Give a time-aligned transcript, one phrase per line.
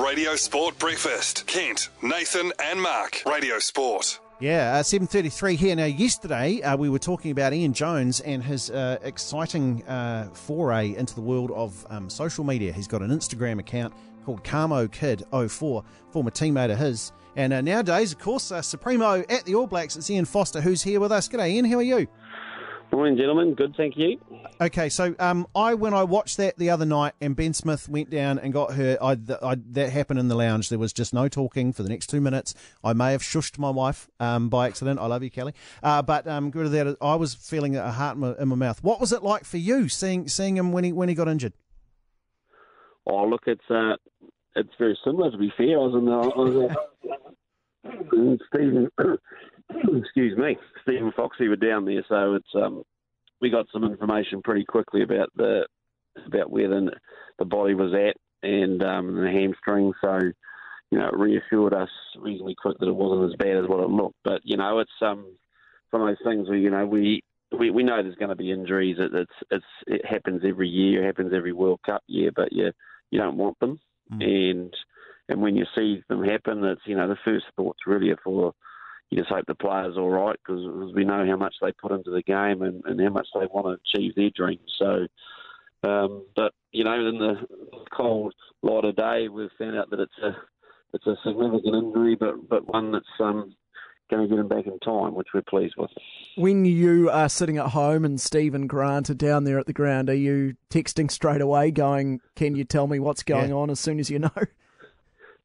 [0.00, 1.46] Radio Sport Breakfast.
[1.46, 3.22] Kent, Nathan, and Mark.
[3.26, 4.20] Radio Sport.
[4.40, 5.76] Yeah, uh, 7.33 here.
[5.76, 10.96] Now, yesterday uh, we were talking about Ian Jones and his uh, exciting uh, foray
[10.96, 12.72] into the world of um, social media.
[12.72, 13.92] He's got an Instagram account
[14.24, 17.12] called Kamo Kid 04, former teammate of his.
[17.36, 20.82] And uh, nowadays, of course, uh, Supremo at the All Blacks, it's Ian Foster who's
[20.82, 21.28] here with us.
[21.28, 21.66] G'day, Ian.
[21.66, 22.06] How are you?
[22.92, 23.54] Morning, gentlemen.
[23.54, 24.20] Good, thank you.
[24.60, 28.10] Okay, so um, I when I watched that the other night and Ben Smith went
[28.10, 30.68] down and got hurt, I, I, that happened in the lounge.
[30.68, 32.54] There was just no talking for the next two minutes.
[32.84, 35.00] I may have shushed my wife um, by accident.
[35.00, 35.54] I love you, Kelly.
[35.82, 38.56] Uh, but um, good of that, I was feeling a heart in my, in my,
[38.56, 38.84] mouth.
[38.84, 41.54] What was it like for you seeing seeing him when he when he got injured?
[43.06, 43.96] Oh, look, it's uh,
[44.54, 45.30] it's very similar.
[45.30, 46.12] To be fair, I was in the.
[46.12, 46.76] I was,
[47.88, 48.90] uh, Stephen,
[49.98, 52.84] excuse me, Stephen Foxy were down there, so it's um,
[53.42, 55.66] we got some information pretty quickly about the
[56.26, 56.92] about where the
[57.38, 58.16] the body was at
[58.48, 59.92] and um, the hamstring.
[60.00, 60.18] So
[60.90, 63.90] you know, it reassured us reasonably quick that it wasn't as bad as what it
[63.90, 64.16] looked.
[64.24, 65.36] But you know, it's um
[65.90, 67.22] one of those things where you know we.
[67.54, 68.96] We, we know there's going to be injuries.
[68.98, 71.02] It, it's it's it happens every year.
[71.02, 72.30] It happens every World Cup year.
[72.34, 72.72] But you
[73.10, 73.78] you don't want them.
[74.10, 74.50] Mm.
[74.50, 74.74] And
[75.28, 78.54] and when you see them happen, it's you know the first thoughts really are for
[79.12, 82.10] you just hope the players all right because we know how much they put into
[82.10, 84.72] the game and, and how much they want to achieve their dreams.
[84.78, 85.06] So,
[85.86, 87.34] um, but you know, in the
[87.94, 90.34] cold light of day, we've found out that it's a
[90.94, 93.54] it's a significant injury, but but one that's um,
[94.10, 95.90] going to get him back in time, which we're pleased with.
[96.36, 99.74] When you are sitting at home and Steve and Grant are down there at the
[99.74, 103.56] ground, are you texting straight away, going, "Can you tell me what's going yeah.
[103.56, 104.30] on as soon as you know"?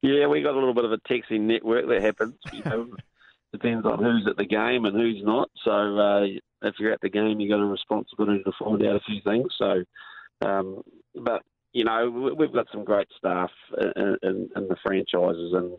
[0.00, 2.36] Yeah, we got a little bit of a texting network that happens.
[2.50, 2.88] You know,
[3.52, 5.50] depends on who's at the game and who's not.
[5.64, 6.26] So uh,
[6.62, 9.48] if you're at the game, you've got a responsibility to find out a few things.
[9.58, 9.84] So,
[10.42, 10.82] um,
[11.14, 13.50] but you know, we've got some great staff
[13.96, 15.76] in, in, in the franchises, and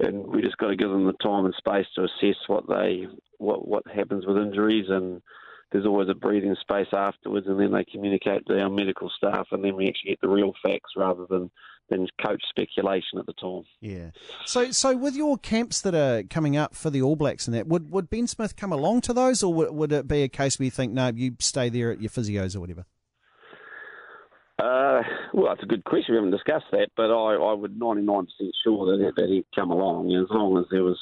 [0.00, 3.06] and we just got to give them the time and space to assess what they
[3.38, 5.22] what what happens with injuries and
[5.72, 9.64] there's always a breathing space afterwards, and then they communicate to our medical staff, and
[9.64, 11.50] then we actually get the real facts rather than
[11.88, 13.64] than coach speculation at the time.
[13.80, 14.10] Yeah.
[14.46, 17.66] So, so with your camps that are coming up for the All Blacks and that,
[17.66, 20.58] would would Ben Smith come along to those, or would, would it be a case
[20.58, 22.86] where you think, no, you stay there at your physios or whatever?
[24.58, 25.02] Uh,
[25.34, 26.14] well, that's a good question.
[26.14, 28.26] We haven't discussed that, but I, I would 99%
[28.62, 30.98] sure that, that he'd come along as long as there was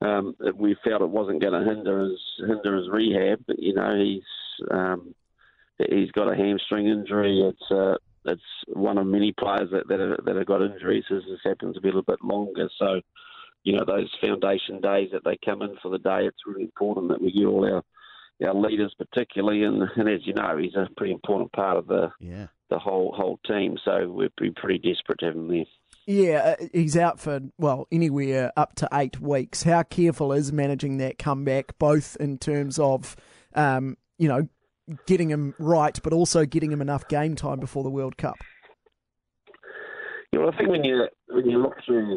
[0.00, 3.40] um, we felt it wasn't going to hinder his hinder his rehab.
[3.46, 4.22] But, you know, he's
[4.70, 5.14] um,
[5.78, 7.40] he's got a hamstring injury.
[7.40, 11.04] It's uh, it's one of many players that that, are, that have got injuries.
[11.10, 13.00] This happens to be a little bit longer, so
[13.64, 16.26] you know those foundation days that they come in for the day.
[16.26, 17.82] It's really important that we get all our
[18.46, 22.10] our leaders, particularly, and, and as you know, he's a pretty important part of the
[22.20, 22.46] yeah.
[22.70, 23.76] the whole whole team.
[23.84, 25.64] So we'd be pretty desperate to have him there.
[26.06, 29.64] Yeah, uh, he's out for, well, anywhere up to eight weeks.
[29.64, 33.14] How careful is managing that comeback, both in terms of,
[33.54, 34.48] um, you know,
[35.06, 38.36] getting him right, but also getting him enough game time before the World Cup?
[40.32, 42.16] Yeah, well, I think when you when you look through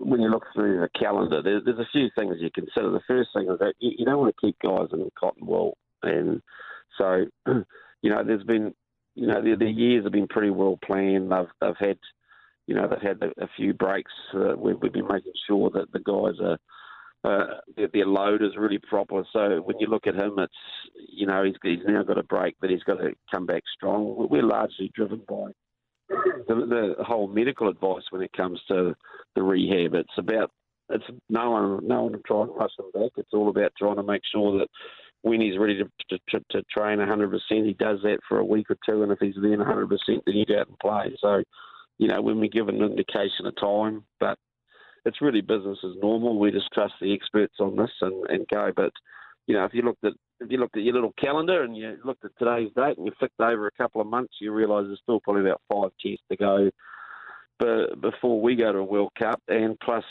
[0.00, 2.90] when you look through the calendar, there, there's a few things you consider.
[2.90, 5.76] The first thing is that you, you don't want to keep guys in cotton wool,
[6.02, 6.40] and
[6.96, 7.26] so
[8.02, 8.74] you know there's been
[9.14, 11.30] you know the, the years have been pretty well planned.
[11.30, 11.98] They've they've had
[12.66, 14.12] you know, they've had a few breaks.
[14.34, 16.58] Uh, we've, we've been making sure that the guys are
[17.24, 17.46] uh,
[17.76, 19.24] their, their load is really proper.
[19.32, 20.52] So when you look at him, it's
[21.08, 24.28] you know he's he's now got a break, but he's got to come back strong.
[24.30, 25.50] We're largely driven by
[26.08, 28.94] the, the whole medical advice when it comes to
[29.34, 29.94] the rehab.
[29.94, 30.50] It's about
[30.88, 33.12] it's no one no one trying to rush him back.
[33.16, 34.68] It's all about trying to make sure that
[35.22, 38.76] when he's ready to, to, to train 100%, he does that for a week or
[38.86, 41.16] two, and if he's then 100%, then you go out and play.
[41.20, 41.42] So
[41.98, 44.38] you know, when we give an indication of time, but
[45.06, 46.38] it's really business as normal.
[46.38, 48.72] We just trust the experts on this and, and go.
[48.74, 48.92] But
[49.46, 51.96] you know, if you looked at if you looked at your little calendar and you
[52.04, 55.00] looked at today's date and you flicked over a couple of months, you realise there's
[55.02, 56.70] still probably about five tests to go.
[57.58, 60.04] But before we go to a World Cup, and plus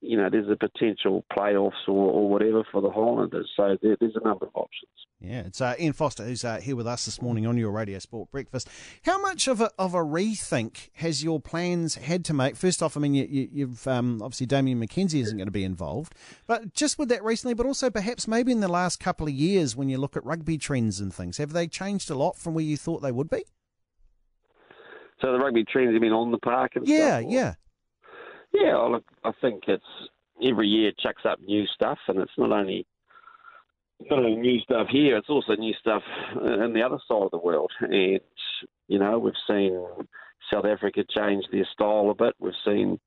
[0.00, 3.50] you know, there's a potential playoffs or, or whatever for the Highlanders.
[3.56, 4.90] So there, there's a number of options.
[5.20, 7.98] Yeah, it's uh, Ian Foster who's uh, here with us this morning on your Radio
[7.98, 8.68] Sport Breakfast.
[9.04, 12.56] How much of a of a rethink has your plans had to make?
[12.56, 16.14] First off, I mean, you, have um, obviously Damian McKenzie isn't going to be involved,
[16.46, 19.76] but just with that recently, but also perhaps maybe in the last couple of years
[19.76, 22.64] when you look at rugby trends and things, have they changed a lot from where
[22.64, 23.44] you thought they would be?
[25.20, 27.30] So the rugby trends have been on the park and yeah, stuff?
[27.30, 27.54] Yeah,
[28.60, 28.76] yeah.
[28.76, 29.82] Look, I think it's
[30.42, 32.86] every year chucks up new stuff, and it's not only
[34.08, 36.02] not only new stuff here, it's also new stuff
[36.36, 37.70] uh, in the other side of the world.
[37.80, 38.20] And
[38.88, 39.78] you know, we've seen
[40.52, 42.34] South Africa change their style a bit.
[42.38, 42.98] We've seen,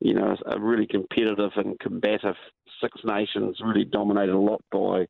[0.00, 2.36] you know, a really competitive and combative
[2.80, 5.06] Six Nations really dominated a lot by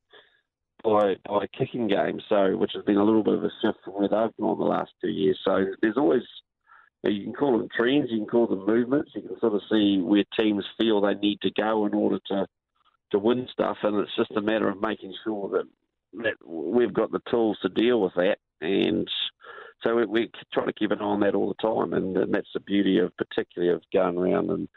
[0.82, 2.20] by by kicking game.
[2.28, 4.64] So, which has been a little bit of a shift from where they've gone the
[4.64, 5.38] last two years.
[5.44, 6.22] So, there's always
[7.04, 9.12] you can call them trends, you can call them movements.
[9.14, 12.46] You can sort of see where teams feel they need to go in order to
[13.12, 15.64] to win stuff, and it's just a matter of making sure that
[16.22, 19.08] that we've got the tools to deal with that, and
[19.82, 22.34] so we, we try to keep an eye on that all the time, and, and
[22.34, 24.68] that's the beauty of particularly of going around and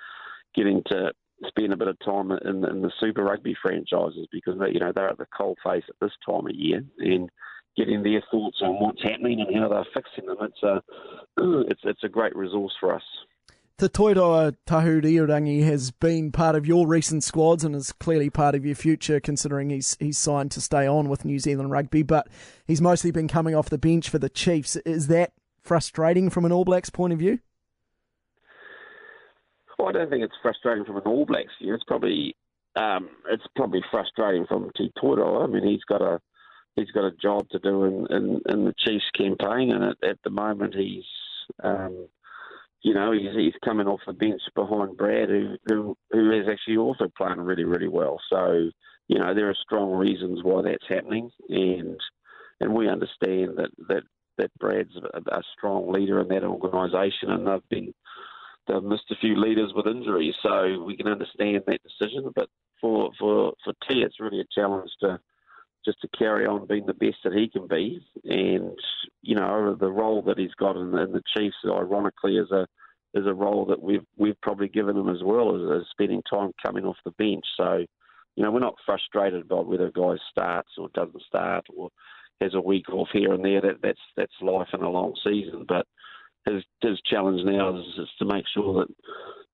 [0.56, 1.12] getting to
[1.48, 4.92] spend a bit of time in, in the Super Rugby franchises because they, you know
[4.94, 7.30] they're at the cold face at this time of year and
[7.76, 10.38] getting their thoughts on what's happening and how they're fixing them.
[10.42, 10.82] It's a
[11.70, 13.04] it's it's a great resource for us.
[13.80, 18.66] Te Toiroa Tahuriorangi has been part of your recent squads and is clearly part of
[18.66, 22.04] your future, considering he's he's signed to stay on with New Zealand Rugby.
[22.04, 22.28] But
[22.66, 24.76] he's mostly been coming off the bench for the Chiefs.
[24.78, 25.34] Is that
[25.64, 27.40] frustrating from an All Blacks point of view?
[29.80, 31.74] Well, I don't think it's frustrating from an All Blacks view.
[31.74, 32.36] It's probably
[32.76, 34.92] um, it's probably frustrating from Te.
[35.02, 36.22] I mean, he's got a
[36.76, 40.18] he's got a job to do in, in, in the Chiefs campaign, and at, at
[40.24, 41.04] the moment he's
[41.64, 42.08] um,
[42.82, 46.78] you know he's, he's coming off the bench behind Brad, who, who who is actually
[46.78, 48.20] also playing really really well.
[48.30, 48.70] So
[49.08, 52.00] you know there are strong reasons why that's happening, and
[52.60, 54.04] and we understand that that
[54.38, 57.94] that Brad's a, a strong leader in that organisation, and they've been
[58.68, 62.32] they've missed a few leaders with injuries, so we can understand that decision.
[62.36, 62.50] But
[62.82, 65.20] for for for T, it's really a challenge to
[65.86, 68.06] just to carry on being the best that he can be.
[68.24, 68.78] And
[69.22, 72.68] you know, the role that he's got in, in the Chiefs, ironically, is a
[73.14, 76.52] is a role that we've we've probably given him as well as, as spending time
[76.64, 77.46] coming off the bench.
[77.58, 77.86] So,
[78.36, 81.90] you know, we're not frustrated by whether a guy starts or doesn't start or
[82.42, 83.62] has a week off here and there.
[83.62, 85.66] That that's that's life in a long season.
[85.68, 85.86] But
[86.46, 88.96] his his challenge now is, is to make sure that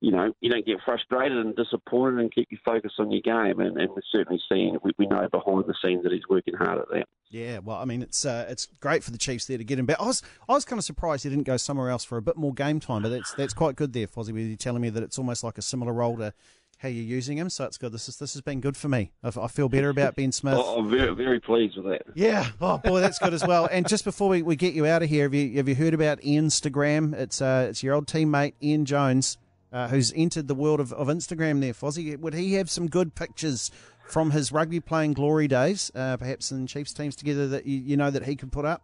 [0.01, 3.59] you know, you don't get frustrated and disappointed and keep you focused on your game.
[3.59, 6.79] And, and we're certainly seeing, we, we know behind the scenes that he's working hard
[6.79, 7.05] at that.
[7.29, 9.85] Yeah, well, I mean, it's uh, it's great for the Chiefs there to get him
[9.85, 9.97] back.
[9.99, 12.37] I was I was kind of surprised he didn't go somewhere else for a bit
[12.37, 14.33] more game time, but that's that's quite good there, Fozzie.
[14.33, 16.33] With you telling me that it's almost like a similar role to
[16.79, 17.91] how you're using him, so it's good.
[17.91, 19.11] This is this has been good for me.
[19.23, 20.55] I, I feel better about Ben Smith.
[20.57, 22.01] oh, I'm very very pleased with that.
[22.15, 22.47] Yeah.
[22.59, 23.69] Oh boy, that's good as well.
[23.71, 25.93] And just before we, we get you out of here, have you have you heard
[25.93, 27.13] about Instagram?
[27.13, 29.37] It's uh it's your old teammate Ian Jones
[29.71, 32.17] uh, who's entered the world of, of Instagram there, Fozzie.
[32.17, 33.71] Would he have some good pictures
[34.07, 37.97] from his rugby playing glory days, uh, perhaps in Chiefs teams together, that you, you,
[37.97, 38.81] know that he could put up?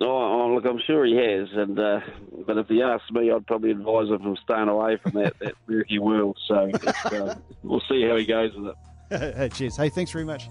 [0.00, 1.48] Oh, oh look, I'm sure he has.
[1.52, 2.00] And uh,
[2.46, 5.54] But if he asks me, I'd probably advise him from staying away from that, that
[5.66, 6.38] murky world.
[6.46, 6.70] So
[7.04, 9.52] uh, we'll see how he goes with it.
[9.54, 9.76] Cheers.
[9.76, 10.48] Hey, thanks very much.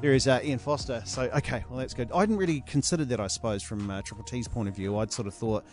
[0.00, 1.02] There is uh, Ian Foster.
[1.06, 2.10] So, okay, well, that's good.
[2.12, 4.98] I hadn't really considered that, I suppose, from uh, Triple T's point of view.
[4.98, 5.64] I'd sort of thought